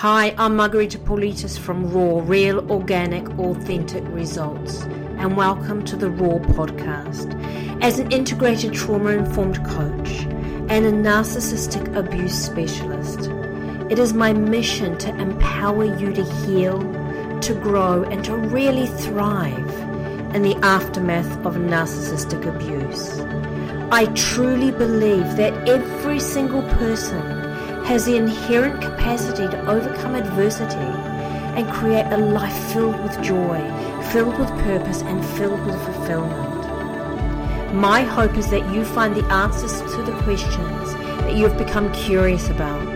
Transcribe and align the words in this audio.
Hi, 0.00 0.34
I'm 0.38 0.56
Margarita 0.56 0.98
Paulitis 0.98 1.58
from 1.58 1.92
Raw, 1.92 2.22
Real, 2.24 2.60
Organic, 2.70 3.28
Authentic 3.38 4.02
Results, 4.06 4.80
and 5.18 5.36
welcome 5.36 5.84
to 5.84 5.94
the 5.94 6.08
Raw 6.08 6.38
podcast. 6.38 7.36
As 7.82 7.98
an 7.98 8.10
integrated 8.10 8.72
trauma 8.72 9.10
informed 9.10 9.62
coach 9.62 10.22
and 10.70 10.86
a 10.86 10.90
narcissistic 10.90 11.94
abuse 11.94 12.32
specialist, 12.32 13.30
it 13.90 13.98
is 13.98 14.14
my 14.14 14.32
mission 14.32 14.96
to 15.00 15.14
empower 15.20 15.84
you 15.84 16.14
to 16.14 16.24
heal, 16.24 16.78
to 17.42 17.52
grow, 17.52 18.02
and 18.04 18.24
to 18.24 18.34
really 18.34 18.86
thrive 18.86 19.70
in 20.34 20.40
the 20.40 20.56
aftermath 20.62 21.30
of 21.44 21.56
narcissistic 21.56 22.46
abuse. 22.46 23.20
I 23.92 24.06
truly 24.14 24.70
believe 24.70 25.36
that 25.36 25.68
every 25.68 26.20
single 26.20 26.62
person 26.78 27.39
has 27.90 28.04
the 28.04 28.14
inherent 28.16 28.80
capacity 28.80 29.48
to 29.48 29.68
overcome 29.68 30.14
adversity 30.14 30.76
and 31.56 31.68
create 31.72 32.06
a 32.12 32.16
life 32.16 32.72
filled 32.72 32.96
with 33.02 33.20
joy, 33.20 33.58
filled 34.12 34.38
with 34.38 34.48
purpose, 34.62 35.02
and 35.02 35.24
filled 35.36 35.60
with 35.66 35.74
fulfillment. 35.82 37.74
My 37.74 38.02
hope 38.02 38.36
is 38.36 38.48
that 38.50 38.72
you 38.72 38.84
find 38.84 39.16
the 39.16 39.24
answers 39.32 39.80
to 39.80 40.02
the 40.02 40.16
questions 40.22 40.94
that 41.22 41.34
you 41.34 41.48
have 41.48 41.58
become 41.58 41.92
curious 41.92 42.48
about. 42.48 42.86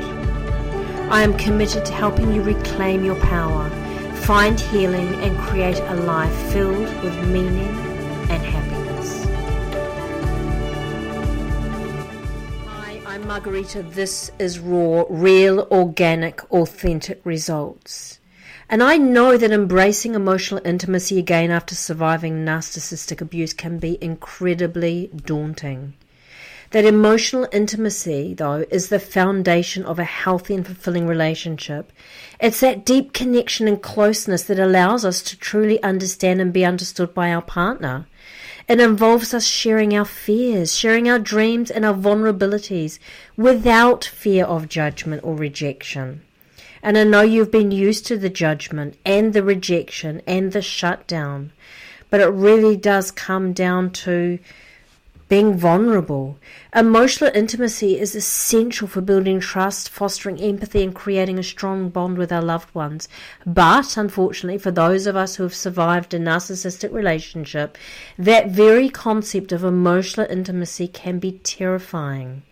I 1.10 1.22
am 1.22 1.36
committed 1.38 1.84
to 1.86 1.92
helping 1.92 2.32
you 2.32 2.42
reclaim 2.42 3.04
your 3.04 3.16
power, 3.16 3.68
find 4.20 4.60
healing, 4.60 5.12
and 5.24 5.36
create 5.38 5.80
a 5.80 5.94
life 5.94 6.52
filled 6.52 7.02
with 7.02 7.16
meaning 7.26 7.74
and 8.30 8.40
happiness. 8.44 8.73
Margarita. 13.34 13.82
This 13.82 14.30
is 14.38 14.60
raw, 14.60 15.06
real, 15.10 15.66
organic, 15.72 16.48
authentic 16.52 17.20
results. 17.24 18.20
And 18.70 18.80
I 18.80 18.96
know 18.96 19.36
that 19.36 19.50
embracing 19.50 20.14
emotional 20.14 20.64
intimacy 20.64 21.18
again 21.18 21.50
after 21.50 21.74
surviving 21.74 22.44
narcissistic 22.44 23.20
abuse 23.20 23.52
can 23.52 23.80
be 23.80 23.98
incredibly 24.00 25.10
daunting. 25.16 25.94
That 26.74 26.84
emotional 26.84 27.46
intimacy, 27.52 28.34
though, 28.34 28.64
is 28.68 28.88
the 28.88 28.98
foundation 28.98 29.84
of 29.84 30.00
a 30.00 30.02
healthy 30.02 30.56
and 30.56 30.66
fulfilling 30.66 31.06
relationship. 31.06 31.92
It's 32.40 32.58
that 32.58 32.84
deep 32.84 33.12
connection 33.12 33.68
and 33.68 33.80
closeness 33.80 34.42
that 34.42 34.58
allows 34.58 35.04
us 35.04 35.22
to 35.22 35.38
truly 35.38 35.80
understand 35.84 36.40
and 36.40 36.52
be 36.52 36.64
understood 36.64 37.14
by 37.14 37.32
our 37.32 37.42
partner. 37.42 38.08
It 38.66 38.80
involves 38.80 39.32
us 39.32 39.46
sharing 39.46 39.96
our 39.96 40.04
fears, 40.04 40.76
sharing 40.76 41.08
our 41.08 41.20
dreams 41.20 41.70
and 41.70 41.84
our 41.84 41.94
vulnerabilities 41.94 42.98
without 43.36 44.02
fear 44.02 44.44
of 44.44 44.68
judgment 44.68 45.22
or 45.22 45.36
rejection. 45.36 46.22
And 46.82 46.98
I 46.98 47.04
know 47.04 47.22
you've 47.22 47.52
been 47.52 47.70
used 47.70 48.04
to 48.06 48.18
the 48.18 48.28
judgment 48.28 48.98
and 49.06 49.32
the 49.32 49.44
rejection 49.44 50.22
and 50.26 50.50
the 50.50 50.60
shutdown, 50.60 51.52
but 52.10 52.20
it 52.20 52.30
really 52.30 52.76
does 52.76 53.12
come 53.12 53.52
down 53.52 53.92
to 53.92 54.40
being 55.28 55.56
vulnerable. 55.56 56.38
Emotional 56.74 57.30
intimacy 57.34 57.98
is 57.98 58.14
essential 58.14 58.86
for 58.86 59.00
building 59.00 59.40
trust, 59.40 59.88
fostering 59.88 60.38
empathy, 60.40 60.82
and 60.82 60.94
creating 60.94 61.38
a 61.38 61.42
strong 61.42 61.88
bond 61.88 62.18
with 62.18 62.30
our 62.30 62.42
loved 62.42 62.74
ones. 62.74 63.08
But 63.46 63.96
unfortunately, 63.96 64.58
for 64.58 64.70
those 64.70 65.06
of 65.06 65.16
us 65.16 65.36
who 65.36 65.42
have 65.44 65.54
survived 65.54 66.12
a 66.14 66.18
narcissistic 66.18 66.92
relationship, 66.92 67.78
that 68.18 68.50
very 68.50 68.88
concept 68.88 69.52
of 69.52 69.64
emotional 69.64 70.26
intimacy 70.28 70.88
can 70.88 71.18
be 71.18 71.40
terrifying. 71.42 72.42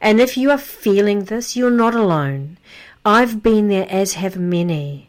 And 0.00 0.20
if 0.20 0.36
you 0.36 0.50
are 0.50 0.58
feeling 0.58 1.24
this, 1.24 1.56
you're 1.56 1.70
not 1.70 1.94
alone. 1.94 2.58
I've 3.04 3.42
been 3.42 3.68
there, 3.68 3.86
as 3.88 4.14
have 4.14 4.36
many. 4.36 5.08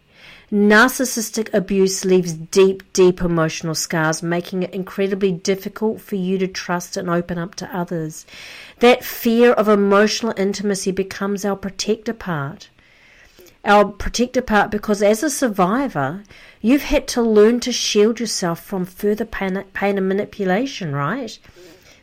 Narcissistic 0.52 1.54
abuse 1.54 2.06
leaves 2.06 2.32
deep, 2.32 2.94
deep 2.94 3.20
emotional 3.20 3.76
scars, 3.76 4.24
making 4.24 4.64
it 4.64 4.74
incredibly 4.74 5.34
difficult 5.34 6.00
for 6.00 6.16
you 6.16 6.38
to 6.38 6.48
trust 6.48 6.96
and 6.96 7.10
open 7.10 7.38
up 7.38 7.54
to 7.56 7.76
others. 7.78 8.26
That 8.80 9.04
fear 9.04 9.52
of 9.52 9.68
emotional 9.68 10.34
intimacy 10.38 10.92
becomes 10.92 11.44
our 11.44 11.58
protector 11.58 12.14
part. 12.14 12.70
Our 13.66 13.84
protector 13.84 14.42
part 14.42 14.72
because 14.72 15.02
as 15.02 15.22
a 15.22 15.30
survivor, 15.30 16.24
you've 16.62 16.84
had 16.84 17.10
to 17.10 17.22
learn 17.22 17.60
to 17.62 17.74
shield 17.74 18.22
yourself 18.22 18.64
from 18.64 18.86
further 18.86 19.26
pain, 19.26 19.62
pain 19.74 19.98
and 19.98 20.08
manipulation, 20.08 20.96
right? 20.96 21.38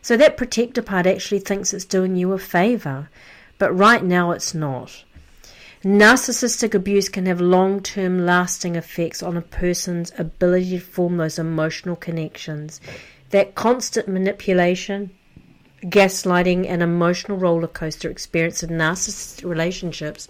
So 0.03 0.19
that 0.19 0.37
protector 0.37 0.83
part 0.83 1.07
actually 1.07 1.39
thinks 1.39 1.73
it's 1.73 1.87
doing 1.87 2.15
you 2.15 2.33
a 2.33 2.39
favor, 2.39 3.09
but 3.57 3.73
right 3.73 4.05
now 4.05 4.33
it's 4.33 4.53
not. 4.53 5.05
Narcissistic 5.85 6.73
abuse 6.73 7.11
can 7.11 7.27
have 7.27 7.43
long 7.43 7.83
term 7.83 8.25
lasting 8.25 8.75
effects 8.75 9.23
on 9.23 9.37
a 9.37 9.43
person's 9.43 10.13
ability 10.17 10.79
to 10.79 10.81
form 10.81 11.19
those 11.19 11.39
emotional 11.39 11.95
connections. 11.95 12.81
That 13.31 13.55
constant 13.55 14.09
manipulation, 14.09 15.11
gaslighting, 15.83 16.67
and 16.67 16.83
emotional 16.83 17.37
roller 17.37 17.67
coaster 17.67 18.09
experience 18.09 18.63
of 18.63 18.71
narcissistic 18.71 19.45
relationships 19.45 20.27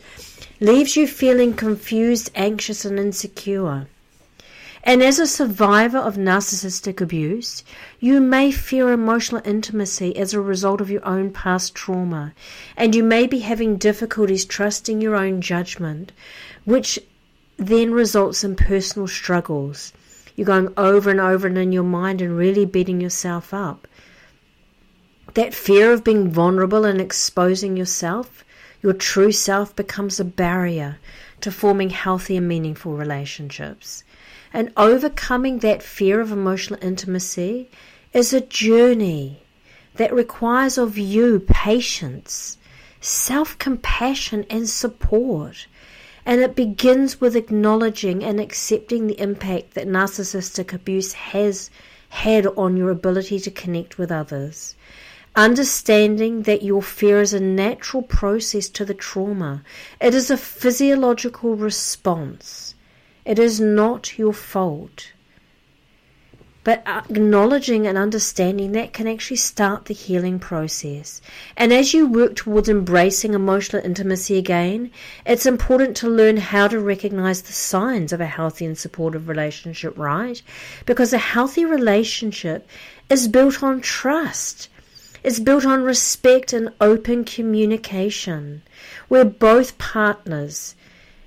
leaves 0.59 0.97
you 0.97 1.07
feeling 1.07 1.55
confused, 1.55 2.33
anxious, 2.35 2.85
and 2.85 2.99
insecure. 2.99 3.87
And 4.87 5.03
as 5.03 5.19
a 5.19 5.27
survivor 5.27 5.97
of 5.97 6.17
narcissistic 6.17 7.01
abuse, 7.01 7.65
you 8.01 8.21
may 8.21 8.53
fear 8.53 8.93
emotional 8.93 9.41
intimacy 9.43 10.15
as 10.15 10.35
a 10.35 10.41
result 10.43 10.83
of 10.83 10.91
your 10.91 11.03
own 11.07 11.33
past 11.33 11.75
trauma, 11.75 12.35
and 12.77 12.95
you 12.95 13.03
may 13.03 13.27
be 13.27 13.39
having 13.39 13.79
difficulties 13.79 14.45
trusting 14.45 15.01
your 15.01 15.17
own 15.17 15.41
judgment, 15.41 16.13
which 16.67 16.99
then 17.57 17.93
results 17.93 18.45
in 18.45 18.57
personal 18.57 19.09
struggles. 19.09 19.95
You're 20.37 20.45
going 20.45 20.69
over 20.77 21.11
and 21.11 21.21
over 21.21 21.47
and 21.47 21.57
in 21.57 21.73
your 21.73 21.83
mind 21.83 22.21
and 22.21 22.37
really 22.37 22.67
beating 22.67 23.01
yourself 23.01 23.55
up. 23.55 23.89
That 25.33 25.55
fear 25.55 25.95
of 25.95 26.05
being 26.05 26.31
vulnerable 26.31 26.85
and 26.85 27.01
exposing 27.01 27.79
yourself, 27.79 28.45
your 28.83 28.93
true 28.93 29.33
self, 29.33 29.75
becomes 29.75 30.21
a 30.21 30.25
barrier 30.25 30.99
to 31.41 31.51
forming 31.51 31.89
healthy 31.89 32.37
and 32.37 32.47
meaningful 32.47 32.93
relationships. 32.99 34.05
And 34.55 34.73
overcoming 34.77 35.59
that 35.59 35.83
fear 35.83 36.21
of 36.21 36.31
emotional 36.31 36.79
intimacy 36.81 37.69
is 38.13 38.33
a 38.33 38.41
journey 38.41 39.43
that 39.97 40.15
requires 40.15 40.79
of 40.79 40.97
you 40.97 41.41
patience, 41.41 42.57
self 43.01 43.59
compassion, 43.59 44.47
and 44.49 44.69
support. 44.69 45.67
And 46.25 46.41
it 46.41 46.55
begins 46.55 47.21
with 47.21 47.35
acknowledging 47.35 48.23
and 48.23 48.39
accepting 48.39 49.09
the 49.09 49.21
impact 49.21 49.75
that 49.75 49.89
narcissistic 49.89 50.73
abuse 50.73 51.15
has 51.15 51.69
had 52.11 52.47
on 52.47 52.77
your 52.77 52.91
ability 52.91 53.41
to 53.41 53.51
connect 53.51 53.99
with 53.99 54.13
others. 54.13 54.77
Understanding 55.35 56.43
that 56.43 56.63
your 56.63 56.81
fear 56.81 57.21
is 57.21 57.35
a 57.35 57.41
natural 57.41 58.05
process 58.05 58.69
to 58.69 58.85
the 58.85 58.95
trauma, 58.95 59.65
it 60.01 60.15
is 60.15 60.31
a 60.31 60.37
physiological 60.37 61.57
response 61.57 62.64
it 63.25 63.39
is 63.39 63.61
not 63.61 64.19
your 64.19 64.33
fault. 64.33 65.13
But 66.63 66.83
acknowledging 66.87 67.87
and 67.87 67.99
understanding 67.99 68.73
that 68.73 68.95
can 68.95 69.07
actually 69.07 69.37
start 69.37 69.85
the 69.85 69.93
healing 69.93 70.39
process. 70.39 71.21
And 71.59 71.75
as 71.75 71.93
you 71.93 72.07
work 72.07 72.37
towards 72.37 72.71
embracing 72.71 73.35
emotional 73.35 73.85
intimacy 73.85 74.39
again, 74.39 74.91
it's 75.27 75.45
important 75.45 75.95
to 75.99 76.09
learn 76.09 76.39
how 76.39 76.69
to 76.69 76.81
recognize 76.81 77.43
the 77.43 77.53
signs 77.53 78.15
of 78.15 78.21
a 78.23 78.27
healthy 78.27 78.65
and 78.65 78.79
supportive 78.79 79.29
relationship, 79.29 79.99
right? 79.99 80.41
Because 80.87 81.13
a 81.13 81.19
healthy 81.19 81.67
relationship 81.67 82.67
is 83.11 83.29
built 83.29 83.63
on 83.63 83.83
trust. 83.83 84.71
It's 85.23 85.41
built 85.41 85.67
on 85.67 85.83
respect 85.83 86.55
and 86.55 86.73
open 86.81 87.25
communication, 87.25 88.63
where 89.09 89.27
both 89.27 89.77
partners 89.77 90.75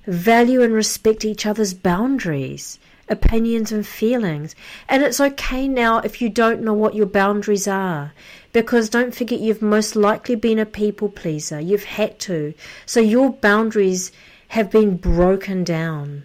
value 0.08 0.62
and 0.62 0.72
respect 0.72 1.22
each 1.22 1.44
other's 1.44 1.74
boundaries, 1.74 2.78
opinions, 3.10 3.70
and 3.70 3.86
feelings. 3.86 4.56
And 4.88 5.02
it's 5.02 5.20
okay 5.20 5.68
now 5.68 5.98
if 5.98 6.22
you 6.22 6.30
don't 6.30 6.62
know 6.62 6.72
what 6.72 6.94
your 6.94 7.06
boundaries 7.06 7.68
are, 7.68 8.12
because 8.54 8.88
don't 8.88 9.14
forget 9.14 9.40
you've 9.40 9.60
most 9.60 9.94
likely 9.94 10.34
been 10.34 10.58
a 10.58 10.64
people 10.64 11.10
pleaser. 11.10 11.60
You've 11.60 11.84
had 11.84 12.18
to. 12.20 12.54
So 12.86 13.00
your 13.00 13.30
boundaries 13.30 14.10
have 14.48 14.70
been 14.70 14.96
broken 14.96 15.62
down. 15.62 16.24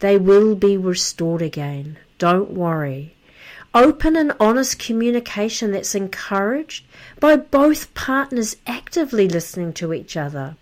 They 0.00 0.18
will 0.18 0.54
be 0.54 0.76
restored 0.76 1.40
again. 1.40 1.96
Don't 2.18 2.50
worry. 2.50 3.14
Open 3.72 4.14
and 4.14 4.34
honest 4.38 4.78
communication 4.78 5.72
that's 5.72 5.94
encouraged 5.94 6.84
by 7.18 7.36
both 7.36 7.94
partners 7.94 8.56
actively 8.66 9.26
listening 9.26 9.72
to 9.74 9.94
each 9.94 10.18
other 10.18 10.56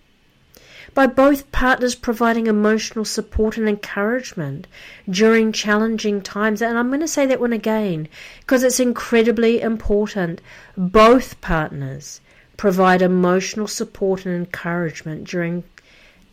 by 0.94 1.06
both 1.06 1.50
partners 1.52 1.94
providing 1.94 2.46
emotional 2.46 3.04
support 3.04 3.56
and 3.56 3.68
encouragement 3.68 4.66
during 5.10 5.52
challenging 5.52 6.22
times. 6.22 6.62
And 6.62 6.78
I'm 6.78 6.88
going 6.88 7.00
to 7.00 7.08
say 7.08 7.26
that 7.26 7.40
one 7.40 7.52
again 7.52 8.08
because 8.40 8.62
it's 8.62 8.80
incredibly 8.80 9.60
important. 9.60 10.40
Both 10.76 11.40
partners 11.40 12.20
provide 12.56 13.02
emotional 13.02 13.66
support 13.66 14.24
and 14.24 14.34
encouragement 14.34 15.24
during 15.24 15.64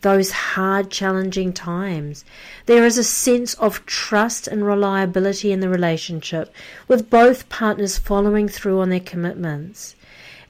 those 0.02 0.32
hard, 0.32 0.90
challenging 0.90 1.52
times. 1.52 2.24
There 2.66 2.84
is 2.84 2.98
a 2.98 3.04
sense 3.04 3.54
of 3.54 3.86
trust 3.86 4.46
and 4.48 4.66
reliability 4.66 5.52
in 5.52 5.60
the 5.60 5.68
relationship, 5.68 6.52
with 6.88 7.08
both 7.08 7.48
partners 7.48 7.98
following 7.98 8.48
through 8.48 8.80
on 8.80 8.90
their 8.90 9.00
commitments, 9.00 9.94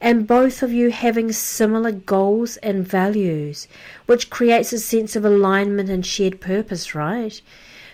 and 0.03 0.27
both 0.27 0.65
of 0.65 0.73
you 0.73 0.91
having 0.91 1.31
similar 1.31 1.93
goals 1.93 2.57
and 2.57 2.87
values, 2.87 3.69
which 4.07 4.31
creates 4.31 4.73
a 4.73 4.79
sense 4.81 5.15
of 5.15 5.25
alignment 5.25 5.89
and 5.89 6.05
shared 6.05 6.41
purpose, 6.41 6.93
right? 6.93 7.41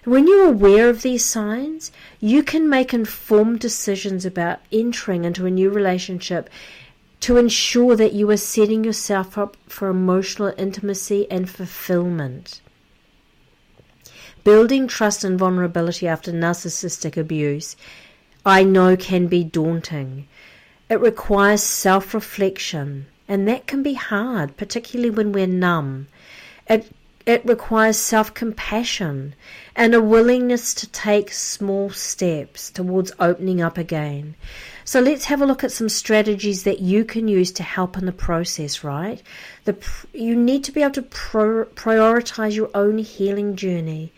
When 0.05 0.27
you're 0.27 0.49
aware 0.49 0.89
of 0.89 1.03
these 1.03 1.23
signs, 1.23 1.93
you 2.19 2.43
can 2.43 2.67
make 2.67 2.95
informed 2.95 3.61
decisions 3.61 4.25
about 4.25 4.61
entering 4.73 5.25
into 5.25 5.45
a 5.45 5.51
new 5.51 5.69
relationship 5.69 6.49
to 7.21 7.37
ensure 7.37 7.95
that 7.95 8.15
you 8.15 8.31
are 8.31 8.39
setting 8.39 8.85
yourself 8.85 9.37
up 9.37 9.59
for 9.67 9.89
emotional 9.89 10.55
intimacy 10.57 11.31
and 11.31 11.51
fulfillment. 11.51 12.63
Building 14.45 14.89
trust 14.89 15.25
and 15.25 15.39
vulnerability 15.39 16.09
after 16.09 16.33
narcissistic 16.33 17.19
abuse, 17.19 17.77
I 18.47 18.65
know 18.65 18.97
can 18.97 19.27
be 19.27 19.45
daunting. 19.45 20.27
It 20.91 21.01
requires 21.01 21.63
self 21.63 22.15
reflection, 22.15 23.07
and 23.29 23.47
that 23.47 23.67
can 23.67 23.83
be 23.83 23.95
hard, 23.95 24.57
particularly 24.57 25.11
when 25.11 25.33
we're 25.33 25.47
numb. 25.47 26.09
It 26.67 26.91
it 27.27 27.45
requires 27.45 27.99
self 27.99 28.33
compassion 28.33 29.35
and 29.77 29.95
a 29.95 30.01
willingness 30.01 30.73
to 30.73 30.87
take 30.87 31.31
small 31.31 31.91
steps 31.91 32.71
towards 32.71 33.13
opening 33.21 33.61
up 33.61 33.77
again. 33.77 34.35
So 34.83 35.01
let's 35.01 35.27
have 35.27 35.43
a 35.43 35.45
look 35.45 35.63
at 35.63 35.73
some 35.73 35.91
strategies 35.91 36.63
that 36.63 36.81
you 36.81 37.05
can 37.05 37.29
use 37.29 37.53
to 37.53 37.63
help 37.63 37.99
in 37.99 38.07
the 38.07 38.13
process, 38.13 38.83
right? 38.83 39.23
The, 39.67 39.77
you 40.15 40.35
need 40.35 40.65
to 40.65 40.73
be 40.73 40.81
able 40.81 40.95
to 40.95 41.03
pro, 41.03 41.67
prioritize 41.67 42.55
your 42.55 42.71
own 42.75 42.97
healing 42.97 43.57
journey. 43.57 44.11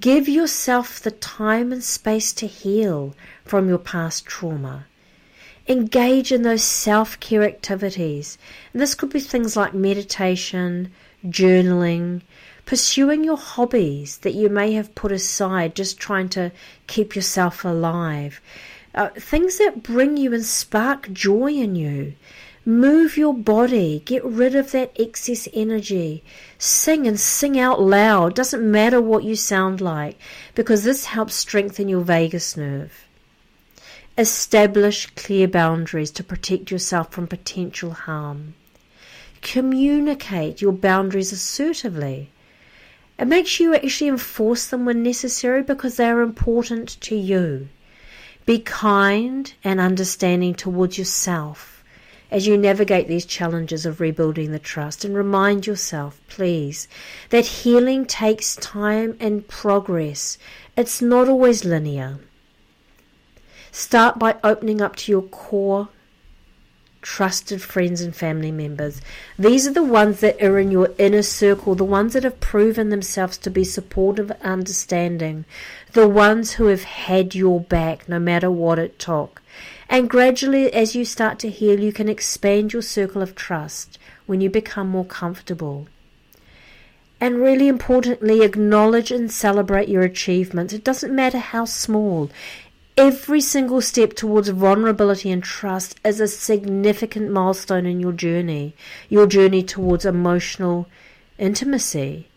Give 0.00 0.26
yourself 0.26 1.00
the 1.00 1.10
time 1.10 1.70
and 1.70 1.84
space 1.84 2.32
to 2.32 2.46
heal 2.46 3.14
from 3.44 3.68
your 3.68 3.76
past 3.76 4.24
trauma. 4.24 4.86
Engage 5.66 6.30
in 6.30 6.42
those 6.42 6.62
self 6.62 7.18
care 7.20 7.42
activities. 7.42 8.36
And 8.72 8.82
this 8.82 8.94
could 8.94 9.10
be 9.10 9.20
things 9.20 9.56
like 9.56 9.72
meditation, 9.72 10.92
journaling, 11.24 12.20
pursuing 12.66 13.24
your 13.24 13.38
hobbies 13.38 14.18
that 14.18 14.34
you 14.34 14.48
may 14.48 14.72
have 14.72 14.94
put 14.94 15.12
aside, 15.12 15.74
just 15.74 15.98
trying 15.98 16.28
to 16.30 16.52
keep 16.86 17.16
yourself 17.16 17.64
alive. 17.64 18.40
Uh, 18.94 19.08
things 19.16 19.58
that 19.58 19.82
bring 19.82 20.16
you 20.16 20.32
and 20.34 20.44
spark 20.44 21.10
joy 21.12 21.52
in 21.52 21.74
you. 21.74 22.14
Move 22.66 23.16
your 23.18 23.34
body, 23.34 24.02
get 24.06 24.24
rid 24.24 24.54
of 24.54 24.70
that 24.72 24.92
excess 24.98 25.48
energy. 25.52 26.22
Sing 26.58 27.06
and 27.06 27.20
sing 27.20 27.58
out 27.58 27.80
loud. 27.80 28.34
Doesn't 28.34 28.70
matter 28.70 29.00
what 29.00 29.24
you 29.24 29.36
sound 29.36 29.80
like, 29.80 30.18
because 30.54 30.84
this 30.84 31.06
helps 31.06 31.34
strengthen 31.34 31.88
your 31.88 32.00
vagus 32.00 32.56
nerve. 32.56 33.03
Establish 34.16 35.06
clear 35.16 35.48
boundaries 35.48 36.12
to 36.12 36.22
protect 36.22 36.70
yourself 36.70 37.10
from 37.10 37.26
potential 37.26 37.90
harm. 37.90 38.54
Communicate 39.42 40.62
your 40.62 40.70
boundaries 40.70 41.32
assertively. 41.32 42.30
It 43.18 43.26
makes 43.26 43.58
you 43.58 43.74
actually 43.74 44.06
enforce 44.06 44.68
them 44.68 44.84
when 44.84 45.02
necessary 45.02 45.64
because 45.64 45.96
they 45.96 46.08
are 46.08 46.22
important 46.22 47.00
to 47.00 47.16
you. 47.16 47.68
Be 48.46 48.60
kind 48.60 49.52
and 49.64 49.80
understanding 49.80 50.54
towards 50.54 50.96
yourself 50.96 51.82
as 52.30 52.46
you 52.46 52.56
navigate 52.56 53.08
these 53.08 53.26
challenges 53.26 53.84
of 53.84 54.00
rebuilding 54.00 54.52
the 54.52 54.60
trust 54.60 55.04
and 55.04 55.16
remind 55.16 55.66
yourself, 55.66 56.20
please, 56.28 56.86
that 57.30 57.46
healing 57.46 58.06
takes 58.06 58.54
time 58.56 59.16
and 59.18 59.48
progress. 59.48 60.38
It's 60.76 61.02
not 61.02 61.28
always 61.28 61.64
linear. 61.64 62.20
Start 63.76 64.20
by 64.20 64.36
opening 64.44 64.80
up 64.80 64.94
to 64.94 65.10
your 65.10 65.22
core 65.22 65.88
trusted 67.02 67.60
friends 67.60 68.00
and 68.00 68.14
family 68.14 68.52
members. 68.52 69.00
These 69.36 69.66
are 69.66 69.72
the 69.72 69.82
ones 69.82 70.20
that 70.20 70.40
are 70.40 70.60
in 70.60 70.70
your 70.70 70.90
inner 70.96 71.22
circle, 71.22 71.74
the 71.74 71.82
ones 71.82 72.12
that 72.12 72.22
have 72.22 72.38
proven 72.38 72.90
themselves 72.90 73.36
to 73.38 73.50
be 73.50 73.64
supportive 73.64 74.30
and 74.30 74.40
understanding, 74.42 75.44
the 75.92 76.08
ones 76.08 76.52
who 76.52 76.66
have 76.66 76.84
had 76.84 77.34
your 77.34 77.60
back 77.60 78.08
no 78.08 78.20
matter 78.20 78.48
what 78.48 78.78
it 78.78 79.00
took. 79.00 79.42
And 79.88 80.08
gradually, 80.08 80.72
as 80.72 80.94
you 80.94 81.04
start 81.04 81.40
to 81.40 81.50
heal, 81.50 81.80
you 81.80 81.92
can 81.92 82.08
expand 82.08 82.72
your 82.72 82.80
circle 82.80 83.22
of 83.22 83.34
trust 83.34 83.98
when 84.26 84.40
you 84.40 84.50
become 84.50 84.88
more 84.88 85.04
comfortable. 85.04 85.88
And 87.20 87.40
really 87.40 87.68
importantly, 87.68 88.42
acknowledge 88.42 89.10
and 89.10 89.32
celebrate 89.32 89.88
your 89.88 90.02
achievements. 90.02 90.74
It 90.74 90.84
doesn't 90.84 91.14
matter 91.14 91.38
how 91.38 91.64
small. 91.64 92.30
Every 92.96 93.40
single 93.40 93.80
step 93.80 94.12
towards 94.12 94.50
vulnerability 94.50 95.32
and 95.32 95.42
trust 95.42 95.98
is 96.04 96.20
a 96.20 96.28
significant 96.28 97.28
milestone 97.28 97.86
in 97.86 97.98
your 97.98 98.12
journey, 98.12 98.76
your 99.08 99.26
journey 99.26 99.64
towards 99.64 100.04
emotional 100.04 100.88
intimacy. 101.36 102.28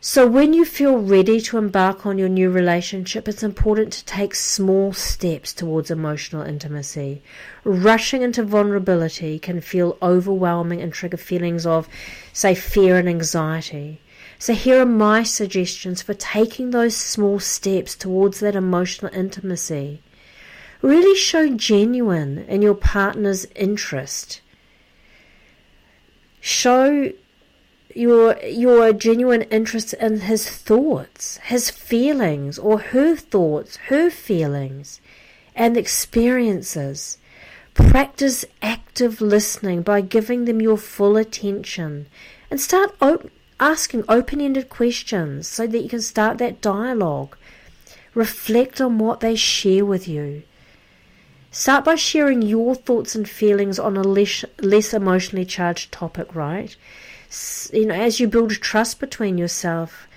So, 0.00 0.28
when 0.28 0.54
you 0.54 0.64
feel 0.64 0.96
ready 0.96 1.40
to 1.40 1.58
embark 1.58 2.06
on 2.06 2.18
your 2.18 2.28
new 2.28 2.50
relationship, 2.50 3.26
it's 3.26 3.42
important 3.42 3.92
to 3.94 4.04
take 4.04 4.34
small 4.36 4.92
steps 4.92 5.52
towards 5.52 5.90
emotional 5.90 6.42
intimacy. 6.42 7.20
Rushing 7.64 8.22
into 8.22 8.44
vulnerability 8.44 9.40
can 9.40 9.60
feel 9.60 9.98
overwhelming 10.00 10.80
and 10.80 10.92
trigger 10.92 11.16
feelings 11.16 11.66
of, 11.66 11.88
say, 12.32 12.54
fear 12.54 12.96
and 12.96 13.08
anxiety. 13.08 14.00
So, 14.40 14.54
here 14.54 14.80
are 14.80 14.86
my 14.86 15.22
suggestions 15.22 16.00
for 16.00 16.14
taking 16.14 16.70
those 16.70 16.96
small 16.96 17.40
steps 17.40 17.94
towards 17.94 18.40
that 18.40 18.56
emotional 18.56 19.12
intimacy. 19.12 20.00
Really 20.80 21.14
show 21.14 21.54
genuine 21.54 22.38
in 22.48 22.62
your 22.62 22.74
partner's 22.74 23.44
interest. 23.54 24.40
Show 26.40 27.12
your 27.94 28.38
your 28.42 28.94
genuine 28.94 29.42
interest 29.42 29.92
in 29.92 30.20
his 30.20 30.48
thoughts, 30.48 31.36
his 31.44 31.68
feelings, 31.68 32.58
or 32.58 32.78
her 32.78 33.16
thoughts, 33.16 33.76
her 33.92 34.08
feelings, 34.08 35.02
and 35.54 35.76
experiences. 35.76 37.18
Practice 37.74 38.46
active 38.62 39.20
listening 39.20 39.82
by 39.82 40.00
giving 40.00 40.46
them 40.46 40.62
your 40.62 40.78
full 40.78 41.18
attention 41.18 42.06
and 42.50 42.58
start 42.58 42.94
op- 43.02 43.28
asking 43.60 44.04
open 44.08 44.40
ended 44.40 44.68
questions 44.68 45.46
so 45.46 45.66
that 45.66 45.82
you 45.82 45.88
can 45.88 46.00
start 46.00 46.38
that 46.38 46.60
dialogue. 46.60 47.36
Reflect 48.14 48.80
on 48.80 48.98
what 48.98 49.20
they 49.20 49.36
share 49.36 49.84
with 49.84 50.08
you. 50.08 50.42
Start 51.52 51.84
by 51.84 51.94
sharing 51.94 52.42
your 52.42 52.74
thoughts 52.74 53.14
and 53.14 53.28
feelings 53.28 53.78
on 53.78 53.96
a 53.96 54.02
less, 54.02 54.44
less 54.60 54.94
emotionally 54.94 55.44
charged 55.44 55.92
topic, 55.92 56.34
right? 56.34 56.74
You 57.72 57.86
know, 57.86 57.94
as 57.94 58.18
you 58.18 58.28
build 58.28 58.50
trust 58.52 58.98
between 58.98 59.36
yourself, 59.38 60.08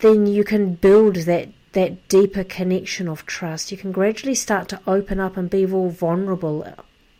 then 0.00 0.26
you 0.26 0.44
can 0.44 0.74
build 0.74 1.16
that 1.16 1.48
that 1.72 2.08
deeper 2.08 2.44
connection 2.44 3.08
of 3.08 3.26
trust. 3.26 3.70
You 3.70 3.76
can 3.76 3.92
gradually 3.92 4.34
start 4.34 4.68
to 4.68 4.80
open 4.86 5.20
up 5.20 5.36
and 5.36 5.50
be 5.50 5.66
more 5.66 5.90
vulnerable 5.90 6.66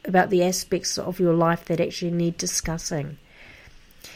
about 0.05 0.31
the 0.31 0.43
aspects 0.43 0.97
of 0.97 1.21
your 1.21 1.35
life 1.35 1.67
that 1.67 1.81
actually 1.81 2.11
need 2.11 2.39
discussing. 2.39 3.19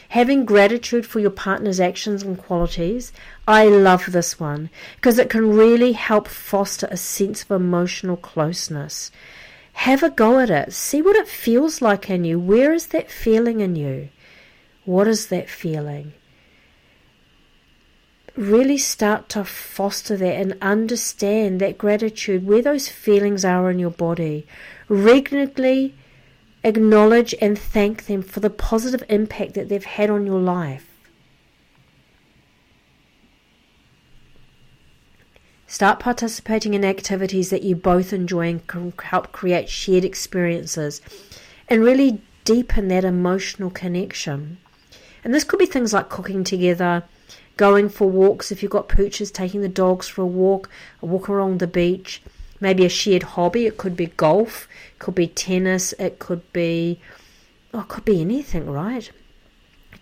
Having 0.09 0.45
gratitude 0.45 1.05
for 1.05 1.19
your 1.19 1.31
partner's 1.31 1.79
actions 1.79 2.23
and 2.23 2.37
qualities. 2.37 3.11
I 3.47 3.65
love 3.65 4.11
this 4.11 4.39
one 4.39 4.69
because 4.95 5.17
it 5.17 5.29
can 5.29 5.55
really 5.55 5.93
help 5.93 6.27
foster 6.27 6.87
a 6.91 6.97
sense 6.97 7.43
of 7.43 7.51
emotional 7.51 8.17
closeness. 8.17 9.11
Have 9.73 10.03
a 10.03 10.09
go 10.09 10.39
at 10.39 10.49
it. 10.49 10.73
See 10.73 11.01
what 11.01 11.15
it 11.15 11.27
feels 11.27 11.81
like 11.81 12.09
in 12.09 12.25
you. 12.25 12.39
Where 12.39 12.73
is 12.73 12.87
that 12.87 13.09
feeling 13.09 13.59
in 13.59 13.75
you? 13.75 14.09
What 14.85 15.07
is 15.07 15.27
that 15.27 15.49
feeling? 15.49 16.13
Really 18.35 18.77
start 18.77 19.29
to 19.29 19.43
foster 19.43 20.17
that 20.17 20.35
and 20.35 20.57
understand 20.61 21.59
that 21.61 21.77
gratitude, 21.77 22.45
where 22.45 22.61
those 22.61 22.87
feelings 22.87 23.45
are 23.45 23.69
in 23.69 23.79
your 23.79 23.91
body. 23.91 24.45
Regularly 24.89 25.95
acknowledge 26.63 27.35
and 27.41 27.57
thank 27.57 28.05
them 28.05 28.21
for 28.21 28.39
the 28.39 28.49
positive 28.49 29.03
impact 29.09 29.53
that 29.53 29.69
they've 29.69 29.83
had 29.83 30.09
on 30.09 30.25
your 30.25 30.39
life. 30.39 30.89
Start 35.67 35.99
participating 35.99 36.75
in 36.75 36.85
activities 36.85 37.49
that 37.49 37.63
you 37.63 37.75
both 37.75 38.13
enjoy 38.13 38.47
and 38.47 38.67
can 38.67 38.93
help 39.03 39.31
create 39.31 39.67
shared 39.69 40.05
experiences 40.05 41.01
and 41.67 41.83
really 41.83 42.21
deepen 42.43 42.89
that 42.89 43.03
emotional 43.03 43.71
connection. 43.71 44.59
And 45.23 45.33
this 45.33 45.43
could 45.43 45.57
be 45.57 45.65
things 45.65 45.91
like 45.91 46.09
cooking 46.09 46.43
together, 46.43 47.03
going 47.57 47.89
for 47.89 48.07
walks 48.07 48.51
if 48.51 48.61
you've 48.61 48.71
got 48.71 48.89
pooches, 48.89 49.31
taking 49.33 49.61
the 49.61 49.69
dogs 49.69 50.07
for 50.07 50.21
a 50.21 50.27
walk, 50.27 50.69
a 51.01 51.07
walk 51.07 51.27
along 51.27 51.57
the 51.57 51.67
beach, 51.67 52.21
maybe 52.63 52.83
a 52.85 52.89
shared 52.89 53.23
hobby. 53.23 53.67
It 53.67 53.77
could 53.77 53.95
be 53.95 54.07
golf, 54.07 54.67
it 54.95 54.99
could 54.99 55.13
be 55.13 55.27
tennis, 55.27 55.93
it 55.99 56.17
could 56.17 56.51
be, 56.51 56.99
oh, 57.73 57.81
it 57.81 57.89
could 57.89 58.05
be 58.05 58.21
anything, 58.21 58.67
right? 58.71 59.11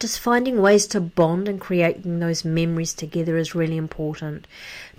just 0.01 0.19
finding 0.19 0.61
ways 0.61 0.87
to 0.87 0.99
bond 0.99 1.47
and 1.47 1.61
creating 1.61 2.19
those 2.19 2.43
memories 2.43 2.93
together 2.93 3.37
is 3.37 3.55
really 3.55 3.77
important. 3.77 4.47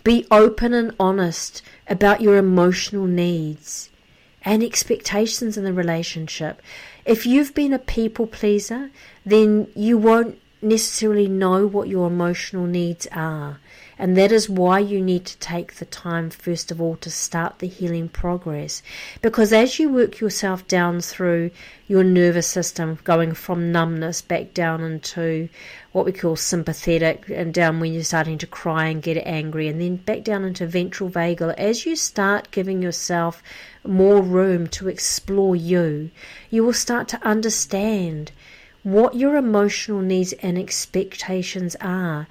Be 0.04 0.26
open 0.30 0.72
and 0.72 0.94
honest 0.98 1.60
about 1.88 2.20
your 2.20 2.36
emotional 2.36 3.06
needs 3.06 3.90
and 4.42 4.62
expectations 4.62 5.56
in 5.56 5.64
the 5.64 5.72
relationship. 5.72 6.62
If 7.04 7.26
you've 7.26 7.52
been 7.52 7.72
a 7.72 7.78
people 7.78 8.28
pleaser, 8.28 8.90
then 9.26 9.68
you 9.74 9.98
won't 9.98 10.38
necessarily 10.62 11.28
know 11.28 11.66
what 11.66 11.88
your 11.88 12.06
emotional 12.06 12.66
needs 12.66 13.06
are. 13.12 13.58
And 13.98 14.16
that 14.16 14.32
is 14.32 14.48
why 14.48 14.78
you 14.80 15.00
need 15.00 15.24
to 15.26 15.38
take 15.38 15.74
the 15.74 15.84
time, 15.84 16.30
first 16.30 16.72
of 16.72 16.80
all, 16.80 16.96
to 16.96 17.10
start 17.10 17.58
the 17.58 17.68
healing 17.68 18.08
progress. 18.08 18.82
Because 19.20 19.52
as 19.52 19.78
you 19.78 19.88
work 19.88 20.18
yourself 20.18 20.66
down 20.66 21.00
through 21.00 21.50
your 21.86 22.02
nervous 22.02 22.46
system, 22.46 22.98
going 23.04 23.34
from 23.34 23.70
numbness 23.70 24.22
back 24.22 24.54
down 24.54 24.80
into 24.80 25.48
what 25.92 26.04
we 26.04 26.12
call 26.12 26.36
sympathetic, 26.36 27.28
and 27.28 27.52
down 27.52 27.78
when 27.78 27.92
you're 27.92 28.02
starting 28.02 28.38
to 28.38 28.46
cry 28.46 28.86
and 28.86 29.02
get 29.02 29.18
angry, 29.26 29.68
and 29.68 29.80
then 29.80 29.96
back 29.96 30.24
down 30.24 30.44
into 30.44 30.66
ventral 30.66 31.10
vagal, 31.10 31.54
as 31.56 31.86
you 31.86 31.94
start 31.94 32.50
giving 32.50 32.82
yourself 32.82 33.42
more 33.86 34.22
room 34.22 34.66
to 34.66 34.88
explore 34.88 35.54
you, 35.54 36.10
you 36.50 36.64
will 36.64 36.72
start 36.72 37.08
to 37.08 37.22
understand 37.22 38.32
what 38.82 39.14
your 39.14 39.36
emotional 39.36 40.00
needs 40.00 40.32
and 40.34 40.58
expectations 40.58 41.76
are. 41.80 42.26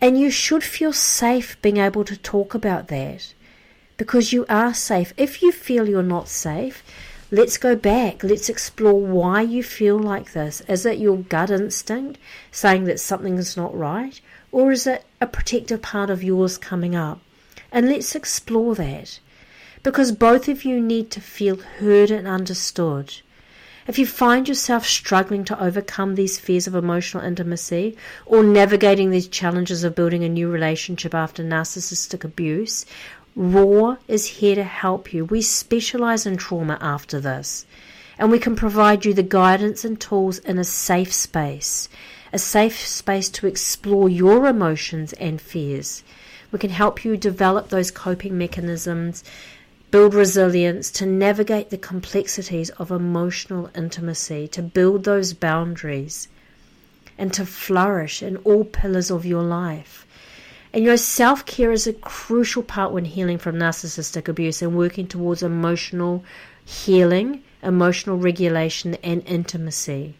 And 0.00 0.18
you 0.18 0.30
should 0.30 0.64
feel 0.64 0.92
safe 0.92 1.60
being 1.62 1.76
able 1.76 2.04
to 2.04 2.16
talk 2.16 2.54
about 2.54 2.88
that 2.88 3.34
because 3.96 4.32
you 4.32 4.44
are 4.48 4.74
safe. 4.74 5.14
If 5.16 5.42
you 5.42 5.52
feel 5.52 5.88
you're 5.88 6.02
not 6.02 6.28
safe, 6.28 6.82
let's 7.30 7.56
go 7.56 7.76
back. 7.76 8.24
Let's 8.24 8.48
explore 8.48 9.00
why 9.00 9.42
you 9.42 9.62
feel 9.62 9.96
like 9.96 10.32
this. 10.32 10.60
Is 10.62 10.84
it 10.84 10.98
your 10.98 11.18
gut 11.18 11.50
instinct 11.50 12.18
saying 12.50 12.84
that 12.84 12.98
something 12.98 13.38
is 13.38 13.56
not 13.56 13.76
right? 13.76 14.20
Or 14.50 14.72
is 14.72 14.88
it 14.88 15.04
a 15.20 15.26
protective 15.26 15.82
part 15.82 16.10
of 16.10 16.24
yours 16.24 16.58
coming 16.58 16.96
up? 16.96 17.20
And 17.70 17.88
let's 17.88 18.16
explore 18.16 18.74
that 18.74 19.20
because 19.82 20.12
both 20.12 20.48
of 20.48 20.64
you 20.64 20.80
need 20.80 21.10
to 21.12 21.20
feel 21.20 21.56
heard 21.56 22.10
and 22.10 22.26
understood. 22.26 23.14
If 23.84 23.98
you 23.98 24.06
find 24.06 24.48
yourself 24.48 24.86
struggling 24.86 25.44
to 25.44 25.60
overcome 25.60 26.14
these 26.14 26.38
fears 26.38 26.68
of 26.68 26.76
emotional 26.76 27.24
intimacy 27.24 27.96
or 28.26 28.44
navigating 28.44 29.10
these 29.10 29.26
challenges 29.26 29.82
of 29.82 29.96
building 29.96 30.22
a 30.22 30.28
new 30.28 30.48
relationship 30.48 31.14
after 31.14 31.42
narcissistic 31.42 32.22
abuse, 32.22 32.86
Raw 33.34 33.96
is 34.06 34.26
here 34.26 34.54
to 34.54 34.62
help 34.62 35.12
you. 35.12 35.24
We 35.24 35.42
specialize 35.42 36.26
in 36.26 36.36
trauma 36.36 36.78
after 36.80 37.18
this, 37.18 37.66
and 38.18 38.30
we 38.30 38.38
can 38.38 38.54
provide 38.54 39.04
you 39.04 39.14
the 39.14 39.24
guidance 39.24 39.84
and 39.84 40.00
tools 40.00 40.38
in 40.38 40.58
a 40.58 40.64
safe 40.64 41.12
space, 41.12 41.88
a 42.32 42.38
safe 42.38 42.86
space 42.86 43.28
to 43.30 43.48
explore 43.48 44.08
your 44.08 44.46
emotions 44.46 45.12
and 45.14 45.40
fears. 45.40 46.04
We 46.52 46.60
can 46.60 46.70
help 46.70 47.04
you 47.04 47.16
develop 47.16 47.70
those 47.70 47.90
coping 47.90 48.38
mechanisms 48.38 49.24
build 49.92 50.14
resilience, 50.14 50.90
to 50.90 51.04
navigate 51.04 51.68
the 51.68 51.76
complexities 51.76 52.70
of 52.70 52.90
emotional 52.90 53.70
intimacy, 53.76 54.48
to 54.48 54.62
build 54.62 55.04
those 55.04 55.34
boundaries, 55.34 56.28
and 57.18 57.30
to 57.34 57.44
flourish 57.44 58.22
in 58.22 58.38
all 58.38 58.64
pillars 58.64 59.10
of 59.10 59.26
your 59.26 59.42
life. 59.42 60.06
And 60.72 60.82
your 60.82 60.96
self 60.96 61.44
care 61.44 61.70
is 61.70 61.86
a 61.86 61.92
crucial 61.92 62.62
part 62.62 62.92
when 62.92 63.04
healing 63.04 63.36
from 63.36 63.56
narcissistic 63.56 64.28
abuse 64.28 64.62
and 64.62 64.74
working 64.74 65.06
towards 65.06 65.42
emotional 65.42 66.24
healing, 66.64 67.42
emotional 67.62 68.16
regulation, 68.16 68.94
and 69.02 69.22
intimacy. 69.26 70.14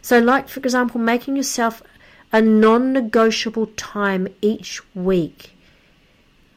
So, 0.00 0.18
like 0.18 0.48
for 0.48 0.58
example, 0.58 1.00
making 1.00 1.36
yourself 1.36 1.84
a 2.32 2.42
non 2.42 2.92
negotiable 2.92 3.68
time 3.76 4.26
each 4.40 4.80
week 4.92 5.51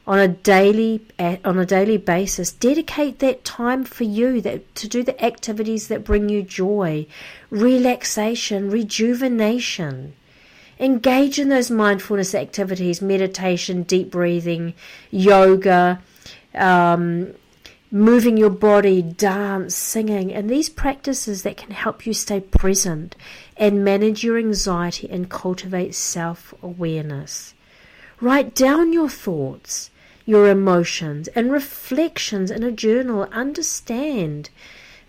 on 0.06 0.18
a 0.20 0.28
daily 0.28 1.04
on 1.18 1.58
a 1.58 1.66
daily 1.66 1.96
basis 1.96 2.52
dedicate 2.52 3.18
that 3.18 3.44
time 3.44 3.84
for 3.84 4.04
you 4.04 4.40
that 4.40 4.74
to 4.76 4.86
do 4.86 5.02
the 5.02 5.24
activities 5.24 5.88
that 5.88 6.04
bring 6.04 6.28
you 6.28 6.42
joy 6.42 7.06
relaxation 7.50 8.70
rejuvenation. 8.70 10.14
Engage 10.78 11.38
in 11.38 11.48
those 11.48 11.70
mindfulness 11.70 12.34
activities 12.34 13.02
meditation 13.02 13.82
deep 13.82 14.10
breathing 14.10 14.74
yoga 15.10 16.00
um, 16.54 17.34
moving 17.90 18.36
your 18.36 18.50
body 18.50 19.02
dance 19.02 19.74
singing 19.74 20.32
and 20.32 20.48
these 20.48 20.68
practices 20.68 21.42
that 21.42 21.56
can 21.56 21.70
help 21.70 22.06
you 22.06 22.12
stay 22.12 22.40
present 22.40 23.16
and 23.56 23.84
manage 23.84 24.22
your 24.22 24.38
anxiety 24.38 25.08
and 25.10 25.30
cultivate 25.30 25.94
self-awareness. 25.94 27.54
Write 28.20 28.54
down 28.54 28.92
your 28.92 29.08
thoughts 29.08 29.90
your 30.26 30.48
emotions 30.48 31.28
and 31.28 31.52
reflections 31.52 32.50
in 32.50 32.64
a 32.64 32.72
journal. 32.72 33.28
Understand 33.32 34.50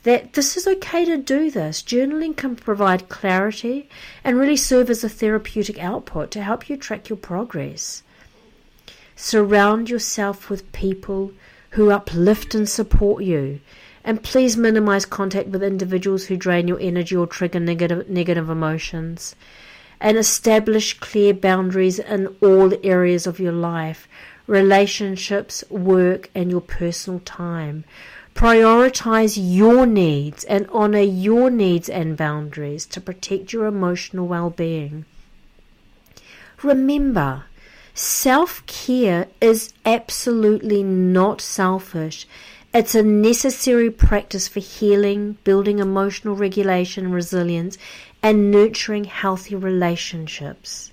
that 0.04 0.34
this 0.34 0.56
is 0.56 0.68
okay 0.68 1.04
to 1.04 1.18
do 1.18 1.52
this. 1.52 1.82
Journaling 1.82 2.38
can 2.38 2.56
provide 2.56 3.10
clarity 3.10 3.90
and 4.24 4.38
really 4.38 4.56
serve 4.56 4.90
as 4.90 5.04
a 5.04 5.10
therapeutic 5.10 5.80
output 5.80 6.32
to 6.32 6.44
help 6.44 6.70
you 6.70 6.78
track 6.78 7.10
your 7.10 7.18
progress. 7.18 8.04
Surround 9.16 9.90
yourself 9.90 10.50
with 10.50 10.72
people 10.72 11.34
who 11.72 11.92
uplift 11.92 12.54
and 12.54 12.70
support 12.70 13.24
you. 13.24 13.60
And 14.04 14.24
please 14.24 14.56
minimize 14.56 15.06
contact 15.06 15.50
with 15.50 15.64
individuals 15.64 16.26
who 16.26 16.38
drain 16.38 16.68
your 16.68 16.80
energy 16.80 17.16
or 17.16 17.28
trigger 17.28 17.60
negative, 17.60 18.08
negative 18.08 18.50
emotions. 18.50 19.36
And 20.00 20.16
establish 20.16 20.98
clear 21.00 21.34
boundaries 21.34 22.00
in 22.00 22.28
all 22.40 22.72
areas 22.86 23.28
of 23.28 23.40
your 23.40 23.52
life 23.52 24.08
relationships, 24.48 25.64
work, 25.70 26.30
and 26.34 26.50
your 26.50 26.62
personal 26.62 27.20
time. 27.20 27.84
Prioritize 28.34 29.38
your 29.40 29.86
needs 29.86 30.44
and 30.46 30.68
honor 30.72 31.02
your 31.02 31.50
needs 31.50 31.90
and 31.90 32.16
boundaries 32.16 32.86
to 32.86 33.02
protect 33.02 33.52
your 33.52 33.66
emotional 33.66 34.28
well 34.28 34.50
being. 34.50 35.06
Remember, 36.64 37.46
self 37.94 38.66
care 38.68 39.28
is 39.42 39.74
absolutely 39.86 40.84
not 40.84 41.42
selfish. 41.42 42.28
It's 42.74 42.94
a 42.94 43.02
necessary 43.02 43.90
practice 43.90 44.48
for 44.48 44.60
healing, 44.60 45.38
building 45.44 45.80
emotional 45.80 46.36
regulation, 46.36 47.12
resilience, 47.12 47.78
and 48.22 48.52
nurturing 48.52 49.06
healthy 49.06 49.56
relationships. 49.56 50.92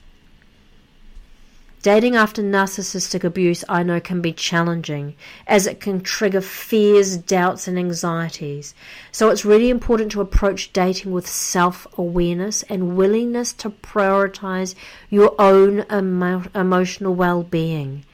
Dating 1.85 2.17
after 2.17 2.43
narcissistic 2.43 3.25
abuse, 3.25 3.63
I 3.69 3.83
know, 3.83 4.01
can 4.01 4.23
be 4.23 4.33
challenging 4.33 5.17
as 5.47 5.67
it 5.67 5.81
can 5.81 6.01
trigger 6.01 6.41
fears, 6.41 7.19
doubts, 7.19 7.69
and 7.69 7.79
anxieties. 7.79 8.75
So 9.13 9.29
it's 9.29 9.45
really 9.45 9.69
important 9.69 10.11
to 10.13 10.23
approach 10.23 10.73
dating 10.73 11.13
with 11.13 11.29
self 11.29 11.87
awareness 11.99 12.63
and 12.71 12.97
willingness 12.97 13.53
to 13.53 13.69
prioritize 13.69 14.75
your 15.11 15.39
own 15.39 15.85
emo- 15.93 16.49
emotional 16.55 17.15
well 17.15 17.43
being. 17.43 18.07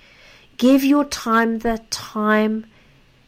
Give 0.56 0.82
your 0.82 1.04
time 1.04 1.60
the 1.60 1.80
time, 1.90 2.66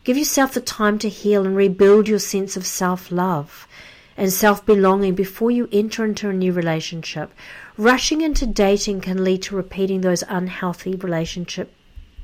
give 0.02 0.18
yourself 0.18 0.54
the 0.54 0.60
time 0.60 0.98
to 0.98 1.08
heal 1.08 1.46
and 1.46 1.54
rebuild 1.54 2.08
your 2.08 2.18
sense 2.18 2.56
of 2.56 2.66
self 2.66 3.12
love 3.12 3.68
and 4.16 4.32
self 4.32 4.66
belonging 4.66 5.14
before 5.14 5.52
you 5.52 5.68
enter 5.70 6.04
into 6.04 6.30
a 6.30 6.32
new 6.32 6.52
relationship. 6.52 7.32
Rushing 7.78 8.20
into 8.20 8.46
dating 8.46 9.00
can 9.00 9.24
lead 9.24 9.42
to 9.42 9.56
repeating 9.56 10.02
those 10.02 10.22
unhealthy 10.28 10.94
relationship 10.94 11.72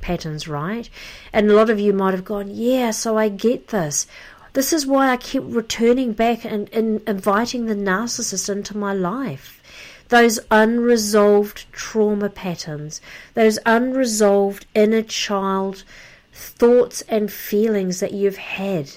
patterns, 0.00 0.46
right? 0.46 0.88
And 1.32 1.50
a 1.50 1.54
lot 1.54 1.70
of 1.70 1.80
you 1.80 1.92
might 1.92 2.12
have 2.14 2.24
gone, 2.24 2.50
Yeah, 2.50 2.90
so 2.90 3.16
I 3.16 3.28
get 3.28 3.68
this. 3.68 4.06
This 4.52 4.72
is 4.72 4.86
why 4.86 5.10
I 5.10 5.16
keep 5.16 5.42
returning 5.46 6.12
back 6.12 6.44
and, 6.44 6.68
and 6.72 7.00
inviting 7.06 7.66
the 7.66 7.74
narcissist 7.74 8.48
into 8.48 8.76
my 8.76 8.92
life. 8.92 9.62
Those 10.08 10.40
unresolved 10.50 11.70
trauma 11.72 12.30
patterns, 12.30 13.00
those 13.34 13.58
unresolved 13.66 14.66
inner 14.74 15.02
child 15.02 15.84
thoughts 16.32 17.02
and 17.02 17.30
feelings 17.30 18.00
that 18.00 18.12
you've 18.12 18.38
had 18.38 18.92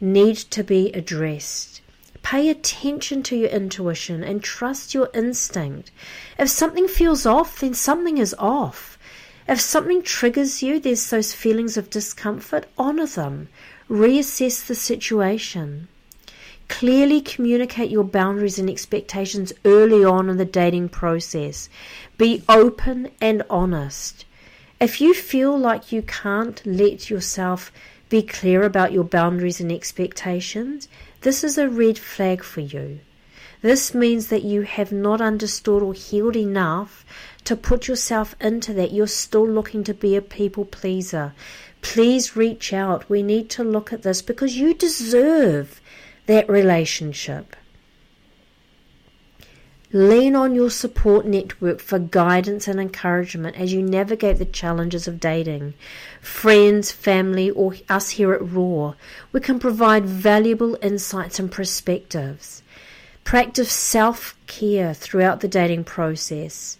need 0.00 0.36
to 0.36 0.64
be 0.64 0.90
addressed. 0.92 1.81
Pay 2.22 2.48
attention 2.48 3.22
to 3.24 3.36
your 3.36 3.50
intuition 3.50 4.22
and 4.22 4.42
trust 4.42 4.94
your 4.94 5.10
instinct. 5.12 5.90
If 6.38 6.48
something 6.48 6.88
feels 6.88 7.26
off, 7.26 7.60
then 7.60 7.74
something 7.74 8.18
is 8.18 8.34
off. 8.38 8.98
If 9.48 9.60
something 9.60 10.02
triggers 10.02 10.62
you, 10.62 10.78
there's 10.78 11.10
those 11.10 11.34
feelings 11.34 11.76
of 11.76 11.90
discomfort, 11.90 12.66
honor 12.78 13.06
them. 13.06 13.48
Reassess 13.90 14.66
the 14.66 14.74
situation. 14.74 15.88
Clearly 16.68 17.20
communicate 17.20 17.90
your 17.90 18.04
boundaries 18.04 18.58
and 18.58 18.70
expectations 18.70 19.52
early 19.64 20.04
on 20.04 20.30
in 20.30 20.38
the 20.38 20.44
dating 20.44 20.88
process. 20.90 21.68
Be 22.16 22.44
open 22.48 23.10
and 23.20 23.42
honest. 23.50 24.24
If 24.80 25.00
you 25.00 25.12
feel 25.12 25.58
like 25.58 25.92
you 25.92 26.02
can't 26.02 26.64
let 26.64 27.10
yourself 27.10 27.70
be 28.08 28.22
clear 28.22 28.62
about 28.62 28.92
your 28.92 29.04
boundaries 29.04 29.60
and 29.60 29.70
expectations, 29.70 30.88
this 31.22 31.42
is 31.42 31.58
a 31.58 31.68
red 31.68 31.98
flag 31.98 32.42
for 32.42 32.60
you. 32.60 33.00
This 33.62 33.94
means 33.94 34.26
that 34.26 34.42
you 34.42 34.62
have 34.62 34.90
not 34.90 35.20
understood 35.20 35.82
or 35.82 35.94
healed 35.94 36.36
enough 36.36 37.04
to 37.44 37.54
put 37.54 37.86
yourself 37.86 38.34
into 38.40 38.72
that. 38.74 38.92
You're 38.92 39.06
still 39.06 39.48
looking 39.48 39.84
to 39.84 39.94
be 39.94 40.16
a 40.16 40.22
people 40.22 40.64
pleaser. 40.64 41.32
Please 41.80 42.36
reach 42.36 42.72
out. 42.72 43.08
We 43.08 43.22
need 43.22 43.50
to 43.50 43.64
look 43.64 43.92
at 43.92 44.02
this 44.02 44.20
because 44.20 44.56
you 44.56 44.74
deserve 44.74 45.80
that 46.26 46.48
relationship. 46.48 47.56
Lean 49.94 50.34
on 50.34 50.54
your 50.54 50.70
support 50.70 51.26
network 51.26 51.78
for 51.78 51.98
guidance 51.98 52.66
and 52.66 52.80
encouragement 52.80 53.54
as 53.56 53.74
you 53.74 53.82
navigate 53.82 54.38
the 54.38 54.46
challenges 54.46 55.06
of 55.06 55.20
dating. 55.20 55.74
Friends, 56.22 56.90
family, 56.90 57.50
or 57.50 57.74
us 57.90 58.08
here 58.10 58.32
at 58.32 58.52
Raw, 58.52 58.94
we 59.32 59.40
can 59.40 59.58
provide 59.58 60.06
valuable 60.06 60.78
insights 60.80 61.38
and 61.38 61.52
perspectives. 61.52 62.62
Practice 63.22 63.70
self 63.70 64.34
care 64.46 64.94
throughout 64.94 65.40
the 65.40 65.48
dating 65.48 65.84
process, 65.84 66.78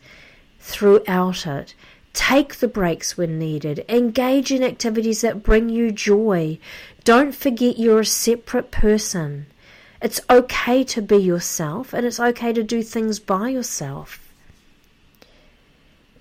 throughout 0.58 1.46
it. 1.46 1.74
Take 2.14 2.56
the 2.56 2.68
breaks 2.68 3.16
when 3.18 3.38
needed. 3.38 3.84
Engage 3.90 4.50
in 4.50 4.62
activities 4.62 5.20
that 5.20 5.42
bring 5.42 5.68
you 5.68 5.92
joy. 5.92 6.58
Don't 7.04 7.34
forget 7.34 7.78
you're 7.78 8.00
a 8.00 8.06
separate 8.06 8.70
person. 8.70 9.46
It's 10.02 10.20
okay 10.28 10.82
to 10.82 11.00
be 11.00 11.18
yourself 11.18 11.92
and 11.94 12.04
it's 12.04 12.18
okay 12.18 12.52
to 12.52 12.64
do 12.64 12.82
things 12.82 13.20
by 13.20 13.50
yourself. 13.50 14.34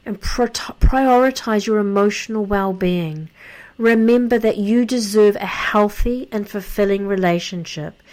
And 0.05 0.21
prioritize 0.21 1.65
your 1.65 1.79
emotional 1.79 2.45
well 2.45 2.73
being. 2.73 3.31
Remember 3.79 4.37
that 4.37 4.57
you 4.57 4.85
deserve 4.85 5.35
a 5.37 5.47
healthy 5.47 6.27
and 6.31 6.47
fulfilling 6.47 7.07
relationship. 7.07 8.03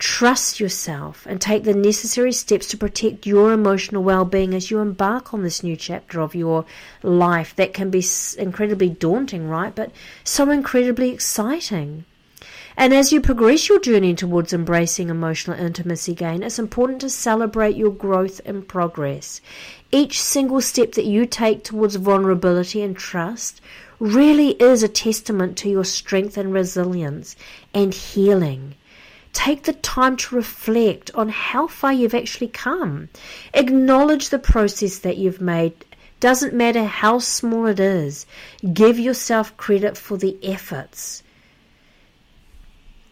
Trust 0.00 0.58
yourself 0.58 1.26
and 1.26 1.40
take 1.40 1.62
the 1.62 1.74
necessary 1.74 2.32
steps 2.32 2.66
to 2.68 2.76
protect 2.76 3.24
your 3.24 3.52
emotional 3.52 4.02
well 4.02 4.24
being 4.24 4.52
as 4.52 4.68
you 4.68 4.80
embark 4.80 5.32
on 5.32 5.44
this 5.44 5.62
new 5.62 5.76
chapter 5.76 6.20
of 6.20 6.34
your 6.34 6.64
life 7.04 7.54
that 7.54 7.72
can 7.72 7.90
be 7.90 8.04
incredibly 8.36 8.88
daunting, 8.88 9.48
right? 9.48 9.72
But 9.72 9.92
so 10.24 10.50
incredibly 10.50 11.10
exciting. 11.10 12.04
And 12.76 12.94
as 12.94 13.12
you 13.12 13.20
progress 13.20 13.68
your 13.68 13.78
journey 13.78 14.14
towards 14.14 14.52
embracing 14.52 15.10
emotional 15.10 15.58
intimacy 15.58 16.12
again, 16.12 16.42
it's 16.42 16.58
important 16.58 17.00
to 17.02 17.10
celebrate 17.10 17.76
your 17.76 17.90
growth 17.90 18.40
and 18.44 18.66
progress. 18.66 19.40
Each 19.90 20.20
single 20.20 20.60
step 20.60 20.92
that 20.92 21.04
you 21.04 21.26
take 21.26 21.64
towards 21.64 21.96
vulnerability 21.96 22.80
and 22.80 22.96
trust 22.96 23.60
really 23.98 24.50
is 24.52 24.82
a 24.82 24.88
testament 24.88 25.56
to 25.58 25.68
your 25.68 25.84
strength 25.84 26.36
and 26.36 26.52
resilience 26.52 27.36
and 27.74 27.92
healing. 27.92 28.74
Take 29.32 29.62
the 29.62 29.74
time 29.74 30.16
to 30.16 30.34
reflect 30.34 31.10
on 31.14 31.28
how 31.28 31.66
far 31.66 31.92
you've 31.92 32.14
actually 32.14 32.48
come. 32.48 33.10
Acknowledge 33.54 34.30
the 34.30 34.38
process 34.38 34.98
that 34.98 35.18
you've 35.18 35.40
made. 35.40 35.72
Doesn't 36.20 36.54
matter 36.54 36.84
how 36.84 37.18
small 37.18 37.66
it 37.66 37.80
is. 37.80 38.26
Give 38.72 38.98
yourself 38.98 39.56
credit 39.56 39.96
for 39.96 40.16
the 40.16 40.38
efforts. 40.42 41.22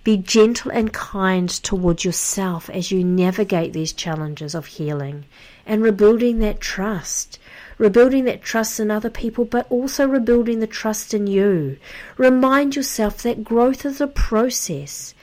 Be 0.03 0.17
gentle 0.17 0.71
and 0.71 0.93
kind 0.93 1.49
towards 1.49 2.05
yourself 2.05 2.71
as 2.71 2.91
you 2.91 3.05
navigate 3.05 3.73
these 3.75 3.93
challenges 3.93 4.55
of 4.55 4.67
healing 4.67 5.27
and 5.67 5.83
rebuilding 5.83 6.39
that 6.39 6.61
trust. 6.61 7.39
Rebuilding 7.77 8.25
that 8.25 8.43
trust 8.43 8.81
in 8.81 8.91
other 8.91 9.11
people, 9.11 9.45
but 9.45 9.67
also 9.71 10.07
rebuilding 10.07 10.61
the 10.61 10.67
trust 10.67 11.15
in 11.15 11.27
you. 11.27 11.79
Remind 12.17 12.77
yourself 12.77 13.23
that 13.23 13.45
growth 13.45 13.85
is 13.85 14.01
a 14.01 14.07
process. 14.07 15.15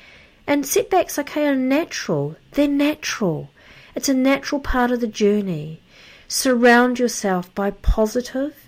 And 0.46 0.66
setbacks, 0.66 1.20
okay, 1.20 1.48
are 1.48 1.56
natural. 1.56 2.36
They're 2.52 2.68
natural. 2.68 3.50
It's 3.96 4.10
a 4.10 4.14
natural 4.14 4.62
part 4.62 4.92
of 4.92 5.02
the 5.02 5.08
journey. 5.08 5.82
Surround 6.28 7.00
yourself 7.00 7.54
by 7.56 7.72
positive, 7.72 8.67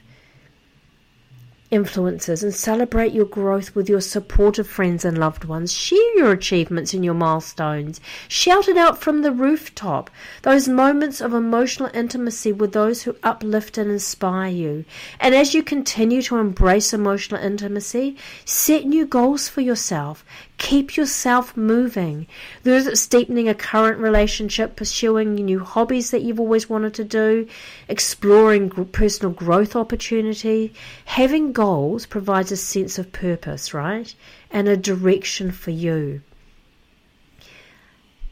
influences 1.72 2.44
and 2.44 2.54
celebrate 2.54 3.14
your 3.14 3.26
growth 3.26 3.76
with 3.76 3.88
your 3.88 4.02
supportive 4.02 4.68
friends 4.68 5.06
and 5.06 5.18
loved 5.18 5.46
ones. 5.46 5.72
Share 5.72 6.18
your 6.18 6.32
achievements 6.32 6.94
and 6.94 7.06
your 7.06 7.14
milestones. 7.14 8.02
Shout 8.28 8.68
it 8.68 8.78
out 8.78 9.02
from 9.02 9.22
the 9.22 9.32
rooftop. 9.32 10.10
Those 10.42 10.68
moments 10.68 11.22
of 11.22 11.34
emotional 11.34 11.90
intimacy 11.94 12.52
with 12.52 12.74
those 12.74 13.04
who 13.04 13.16
uplift 13.24 13.78
and 13.78 13.92
inspire 13.92 14.50
you. 14.50 14.86
And 15.20 15.36
as 15.36 15.54
you 15.54 15.64
continue 15.64 16.22
to 16.24 16.38
embrace 16.38 16.94
emotional 16.94 17.42
intimacy, 17.42 18.18
set 18.46 18.86
new 18.86 19.06
goals 19.06 19.48
for 19.48 19.62
yourself. 19.62 20.26
Keep 20.60 20.98
yourself 20.98 21.56
moving. 21.56 22.28
Whether 22.64 22.90
it's 22.90 23.08
deepening 23.08 23.48
a 23.48 23.56
current 23.56 23.98
relationship, 23.98 24.76
pursuing 24.76 25.34
new 25.34 25.62
hobbies 25.62 26.12
that 26.12 26.22
you've 26.22 26.40
always 26.40 26.70
wanted 26.70 26.94
to 26.96 27.06
do, 27.06 27.48
exploring 27.88 28.70
personal 28.70 29.32
growth 29.32 29.76
opportunity, 29.76 30.74
having 31.06 31.54
goals 31.54 32.06
provides 32.06 32.52
a 32.52 32.58
sense 32.58 33.00
of 33.00 33.14
purpose, 33.14 33.74
right? 33.74 34.14
And 34.52 34.68
a 34.68 34.76
direction 34.76 35.52
for 35.52 35.72
you. 35.72 36.22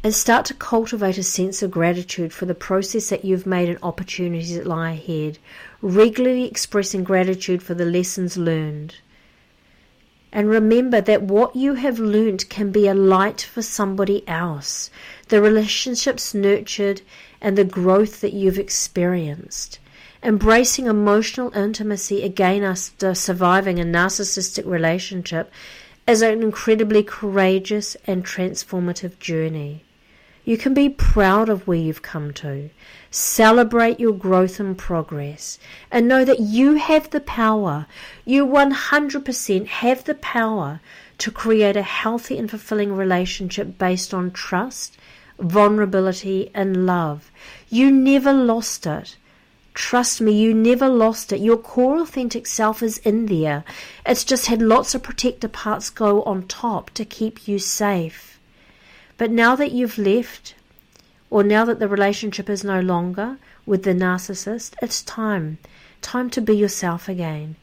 And 0.03 0.13
start 0.13 0.45
to 0.47 0.53
cultivate 0.53 1.17
a 1.17 1.23
sense 1.23 1.63
of 1.63 1.71
gratitude 1.71 2.33
for 2.33 2.45
the 2.45 2.53
process 2.53 3.07
that 3.09 3.23
you've 3.23 3.47
made 3.47 3.69
and 3.69 3.79
opportunities 3.81 4.55
that 4.55 4.67
lie 4.67 4.91
ahead. 4.91 5.39
Regularly 5.81 6.43
expressing 6.43 7.05
gratitude 7.05 7.63
for 7.63 7.73
the 7.73 7.85
lessons 7.85 8.37
learned 8.37 8.95
and 10.31 10.49
remember 10.49 11.01
that 11.01 11.23
what 11.23 11.55
you 11.55 11.75
have 11.75 11.99
learned 11.99 12.49
can 12.49 12.71
be 12.71 12.87
a 12.87 12.93
light 12.93 13.41
for 13.41 13.61
somebody 13.61 14.27
else. 14.27 14.89
The 15.29 15.41
relationships 15.41 16.33
nurtured 16.33 17.01
and 17.41 17.57
the 17.57 17.63
growth 17.63 18.21
that 18.21 18.33
you've 18.33 18.59
experienced. 18.59 19.79
Embracing 20.23 20.87
emotional 20.87 21.55
intimacy 21.55 22.23
again 22.23 22.63
after 22.63 23.13
surviving 23.13 23.79
a 23.79 23.83
narcissistic 23.83 24.65
relationship 24.65 25.51
is 26.07 26.21
an 26.21 26.41
incredibly 26.41 27.03
courageous 27.03 27.95
and 28.05 28.25
transformative 28.25 29.19
journey. 29.19 29.83
You 30.47 30.57
can 30.57 30.73
be 30.73 30.87
proud 30.87 31.49
of 31.49 31.67
where 31.67 31.77
you've 31.77 32.01
come 32.01 32.31
to. 32.35 32.69
Celebrate 33.11 33.99
your 33.99 34.13
growth 34.13 34.61
and 34.61 34.77
progress 34.77 35.59
and 35.91 36.07
know 36.07 36.23
that 36.23 36.39
you 36.39 36.75
have 36.75 37.09
the 37.09 37.19
power. 37.19 37.85
You 38.23 38.47
100% 38.47 39.67
have 39.67 40.05
the 40.05 40.15
power 40.15 40.79
to 41.17 41.31
create 41.31 41.75
a 41.75 41.81
healthy 41.81 42.37
and 42.37 42.49
fulfilling 42.49 42.95
relationship 42.95 43.77
based 43.77 44.13
on 44.13 44.31
trust, 44.31 44.97
vulnerability, 45.37 46.49
and 46.53 46.85
love. 46.85 47.29
You 47.67 47.91
never 47.91 48.31
lost 48.31 48.87
it. 48.87 49.17
Trust 49.73 50.21
me, 50.21 50.31
you 50.31 50.53
never 50.53 50.87
lost 50.87 51.33
it. 51.33 51.41
Your 51.41 51.57
core 51.57 51.99
authentic 51.99 52.47
self 52.47 52.81
is 52.81 52.99
in 52.99 53.25
there. 53.25 53.65
It's 54.05 54.23
just 54.23 54.45
had 54.45 54.61
lots 54.61 54.95
of 54.95 55.03
protector 55.03 55.49
parts 55.49 55.89
go 55.89 56.23
on 56.23 56.47
top 56.47 56.91
to 56.91 57.03
keep 57.03 57.49
you 57.49 57.59
safe. 57.59 58.36
But 59.17 59.31
now 59.31 59.55
that 59.55 59.71
you've 59.71 59.97
left, 59.97 60.55
or 61.29 61.43
now 61.43 61.65
that 61.65 61.79
the 61.79 61.87
relationship 61.87 62.49
is 62.49 62.63
no 62.63 62.79
longer 62.79 63.37
with 63.65 63.83
the 63.83 63.93
narcissist, 63.93 64.73
it's 64.81 65.01
time. 65.01 65.57
Time 66.01 66.29
to 66.29 66.41
be 66.41 66.55
yourself 66.55 67.09
again. 67.09 67.55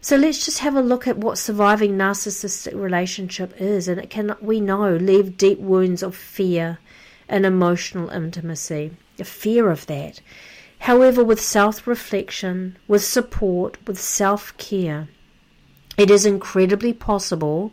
So 0.00 0.16
let's 0.16 0.44
just 0.44 0.58
have 0.58 0.76
a 0.76 0.82
look 0.82 1.08
at 1.08 1.16
what 1.16 1.38
surviving 1.38 1.96
narcissistic 1.96 2.74
relationship 2.74 3.54
is, 3.58 3.88
and 3.88 3.98
it 3.98 4.10
can, 4.10 4.36
we 4.42 4.60
know, 4.60 4.94
leave 4.96 5.38
deep 5.38 5.58
wounds 5.58 6.02
of 6.02 6.14
fear 6.14 6.78
and 7.26 7.46
emotional 7.46 8.10
intimacy, 8.10 8.90
a 9.18 9.24
fear 9.24 9.70
of 9.70 9.86
that. 9.86 10.20
However, 10.80 11.24
with 11.24 11.40
self 11.40 11.86
reflection, 11.86 12.76
with 12.86 13.02
support, 13.02 13.78
with 13.86 13.98
self 13.98 14.54
care, 14.58 15.08
it 15.96 16.10
is 16.10 16.26
incredibly 16.26 16.92
possible 16.92 17.72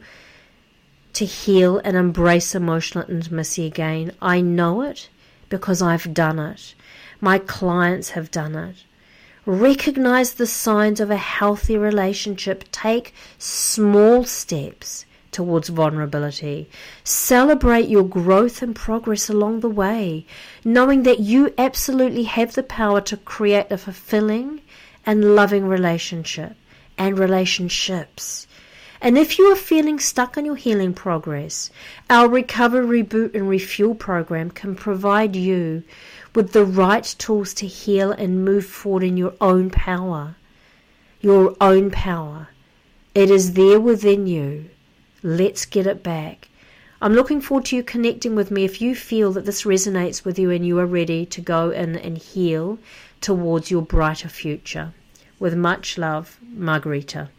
to 1.14 1.26
heal 1.26 1.80
and 1.80 1.98
embrace 1.98 2.56
emotional 2.56 3.10
intimacy 3.10 3.66
again. 3.66 4.14
I 4.22 4.42
know 4.42 4.82
it 4.82 5.10
because 5.50 5.82
I've 5.82 6.14
done 6.14 6.40
it. 6.40 6.74
My 7.20 7.38
clients 7.38 8.12
have 8.12 8.32
done 8.32 8.56
it. 8.56 8.78
Recognize 9.46 10.34
the 10.34 10.46
signs 10.46 11.00
of 11.00 11.10
a 11.10 11.18
healthy 11.18 11.78
relationship. 11.78 12.66
Take 12.72 13.14
small 13.38 14.24
steps 14.24 15.06
towards 15.32 15.70
vulnerability. 15.70 16.70
Celebrate 17.04 17.88
your 17.88 18.04
growth 18.04 18.62
and 18.62 18.76
progress 18.76 19.30
along 19.30 19.62
the 19.62 19.70
way, 19.70 20.26
knowing 20.64 21.04
that 21.04 21.20
you 21.20 21.54
absolutely 21.58 22.24
have 22.24 22.54
the 22.54 22.64
power 22.64 23.02
to 23.02 23.18
create 23.18 23.72
a 23.72 23.78
fulfilling 23.78 24.62
and 25.06 25.36
loving 25.36 25.68
relationship 25.68 26.56
and 26.98 27.18
relationships. 27.18 28.46
And 29.04 29.18
if 29.18 29.40
you 29.40 29.46
are 29.52 29.56
feeling 29.56 29.98
stuck 30.00 30.38
on 30.38 30.46
your 30.46 30.56
healing 30.56 30.94
progress, 30.94 31.72
our 32.08 32.30
Recover, 32.30 32.84
Reboot, 32.84 33.34
and 33.34 33.50
Refuel 33.50 33.96
program 33.96 34.52
can 34.52 34.76
provide 34.76 35.36
you 35.36 35.82
with 36.36 36.54
the 36.54 36.64
right 36.64 37.04
tools 37.18 37.56
to 37.56 37.66
heal 37.66 38.12
and 38.12 38.46
move 38.46 38.64
forward 38.64 39.02
in 39.02 39.18
your 39.18 39.34
own 39.42 39.72
power. 39.72 40.36
Your 41.20 41.56
own 41.60 41.90
power. 41.90 42.50
It 43.16 43.32
is 43.32 43.54
there 43.54 43.80
within 43.80 44.28
you. 44.28 44.70
Let's 45.24 45.66
get 45.66 45.88
it 45.88 46.04
back. 46.04 46.50
I'm 47.02 47.16
looking 47.16 47.42
forward 47.42 47.66
to 47.66 47.76
you 47.76 47.82
connecting 47.82 48.36
with 48.36 48.52
me 48.52 48.66
if 48.66 48.84
you 48.84 48.96
feel 48.96 49.32
that 49.32 49.46
this 49.46 49.64
resonates 49.64 50.24
with 50.24 50.38
you 50.38 50.52
and 50.52 50.64
you 50.64 50.78
are 50.78 50.86
ready 50.86 51.26
to 51.26 51.42
go 51.42 51.72
in 51.72 51.96
and 51.96 52.20
heal 52.20 52.78
towards 53.20 53.72
your 53.72 53.82
brighter 53.82 54.30
future. 54.30 54.94
With 55.40 55.56
much 55.56 55.98
love, 55.98 56.38
Margarita. 56.44 57.30